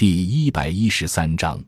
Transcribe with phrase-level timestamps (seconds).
[0.00, 1.62] 第一百一十三章，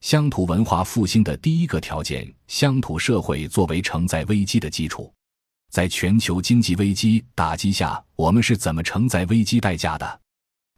[0.00, 5.12] 乡土文化复兴的第一个条件：乡土社会作为承载危机的基础。
[5.70, 10.20] 在全球经济危机打击下，我们是怎么承载危机代价的？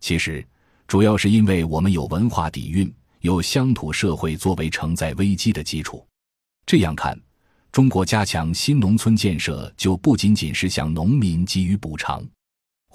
[0.00, 0.45] 其实，
[0.88, 6.04] 主要是因为我们有文化底蕴，有乡土社会作为承载危机的基础。
[6.67, 7.17] 这样看，
[7.71, 12.26] 中国加强新农村建设，就不仅仅是向农民给予补偿。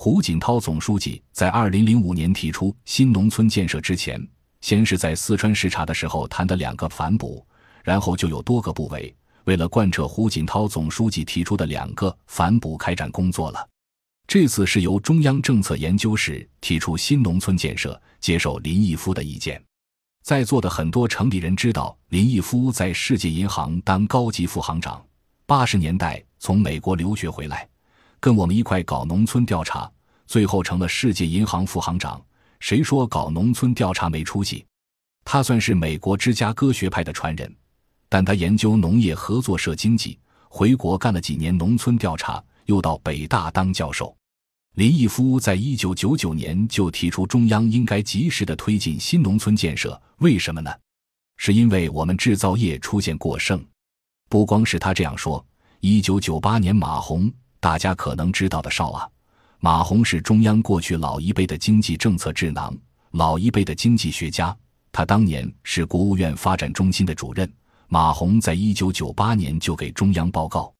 [0.03, 4.21] 胡锦涛总书记在二零零五年提出新农村建设之前，
[4.59, 7.41] 先是在四川视察的时候谈的两个反哺，
[7.85, 13.65] 然后就有多个部委为了贯彻胡锦涛总书记提出的两个反哺开展工作了。
[14.27, 19.63] 这次是由中央政策研究室提出新农村建设，接受林毅夫的意见。
[20.21, 25.01] 在座的很多城里人知道，林毅夫在世界银行当高级副行长，
[25.45, 27.65] 八十年代从美国留学回来。
[28.23, 29.91] 跟我们一块搞农村调查，
[30.27, 32.23] 最后成了世界银行副行长。
[32.61, 34.65] 谁说搞农村调查没出息？
[35.25, 37.53] 他算是美国芝加哥学派的传人，
[38.07, 44.15] 但他研究农业合作社经济，回国干了几年农村调查，又到北大当教授。
[44.75, 50.01] 林毅夫在一九九九年就提出，中央应该及时的推进新农村建设。
[50.19, 50.73] 为什么呢？
[51.35, 53.61] 是因为我们制造业出现过剩。
[54.29, 55.45] 不光是他这样说，
[55.81, 57.29] 一九九八年马洪。
[57.63, 59.07] 大家可能知道的少啊，
[59.61, 62.77] 马洪是中央过去老一辈的经济政策智囊，
[63.11, 64.53] 老一辈的经济学家。
[64.91, 67.49] 他当年是国务院发展中心的主任。
[67.87, 70.73] 马洪在一九九八年就给中央报告，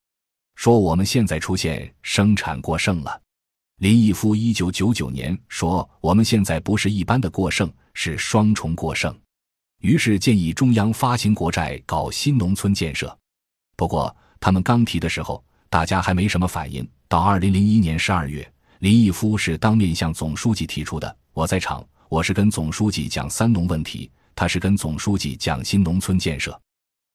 [0.56, 3.18] 说我们现在出现生产过剩了。
[3.78, 9.18] 林毅夫一九九九年说，我们现在不是一般的过剩，是双重过剩。
[9.80, 13.18] 于是建议中央发行国债搞新农村建设。
[13.78, 15.42] 不过他们刚提的时候。
[15.74, 16.88] 大家还没什么反应。
[17.08, 18.48] 到二零零一年十二月，
[18.82, 21.18] 林毅夫是当面向总书记提出的。
[21.34, 26.56] 我在场，我是跟总书记讲三农问题，他是跟总书记讲新农村建设。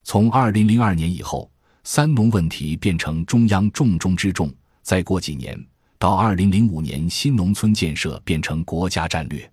[0.03, 1.49] 从二零零二年以后，
[1.85, 4.53] 三农问题变成中央重中之重。
[4.83, 5.57] 再过几年，
[5.97, 9.49] 到二零零五年，新农村建设变成国家战略。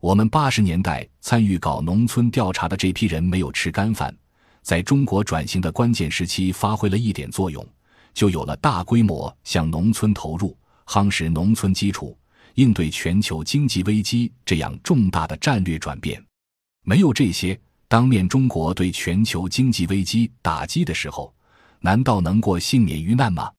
[0.00, 4.16] 我们八十年代参与搞农村调查的这批人没有吃干饭，
[4.62, 7.62] 在中国转型的关键时期发挥了一点作用。
[8.14, 12.16] 就有了大规模向农村投入、夯实农村基础、
[12.54, 16.22] 应对全球经济危机这样重大的战略转变。
[16.84, 21.32] 没有这些，当面中国对全球经济危机打击的时候，
[21.80, 23.50] 难道能过幸免于难吗？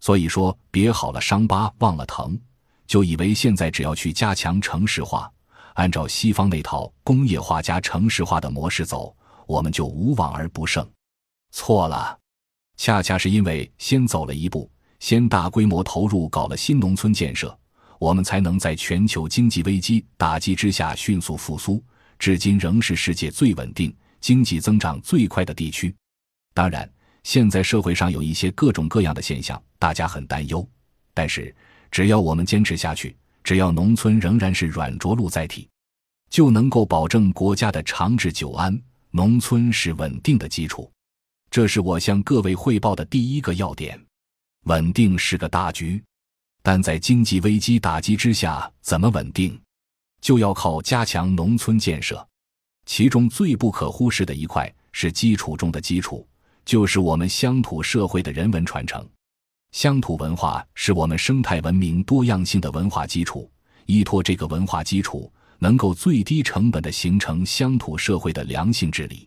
[0.00, 2.38] 所以说，别好了伤疤忘了疼，
[2.86, 5.30] 就以为现在只要去加强城市化，
[5.74, 10.86] 按照西方那套工业化加城市化的模式走，我们就无往而不胜。
[11.50, 12.18] 错了。
[12.76, 14.70] 恰恰是因为先走了一步，
[15.00, 17.56] 先大规模投入搞了新农村建设，
[17.98, 21.82] 我们才能在全球经济危机打击之下迅速复苏，
[22.18, 25.94] 至今仍是世界最稳定、经济增长最快的地区。
[26.54, 26.88] 当然，
[27.24, 30.66] 现在社会上有一些各种各样的现象，大家很担忧。
[31.14, 31.54] 但是，
[31.90, 35.68] 只要我们坚持下去，只要农村仍然是软着陆载体，
[36.28, 38.78] 就能够保证国家的长治久安。
[39.10, 40.90] 农村是稳定的基础。
[41.56, 43.98] 这是我向各位汇报的第一个要点，
[44.64, 46.04] 稳定是个大局，
[46.62, 49.58] 但在经济危机打击之下，怎么稳定，
[50.20, 52.28] 就要靠加强农村建设。
[52.84, 56.28] 其中最不可忽视的一块是基础中的基础，
[56.66, 59.02] 就是我们乡土社会的人文传承。
[59.72, 63.50] 乡土文化是我们生态文明多样性的文化基础，
[63.86, 69.26] 依托这个文化基础，能够最低成本的形成乡土社会的良性治理。